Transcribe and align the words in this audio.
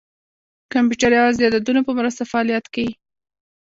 کمپیوټر 0.73 1.11
یوازې 1.17 1.37
د 1.41 1.47
عددونو 1.57 1.81
په 1.87 1.91
مرسته 1.99 2.23
فعالیت 2.31 2.65
کوي. 2.73 2.91